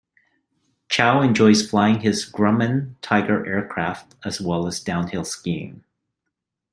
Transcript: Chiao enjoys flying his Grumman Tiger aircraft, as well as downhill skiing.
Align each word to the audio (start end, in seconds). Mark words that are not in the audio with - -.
Chiao 0.89 1.21
enjoys 1.21 1.69
flying 1.69 1.99
his 1.99 2.25
Grumman 2.27 2.95
Tiger 3.03 3.45
aircraft, 3.45 4.15
as 4.25 4.41
well 4.41 4.65
as 4.65 4.79
downhill 4.79 5.23
skiing. 5.23 5.83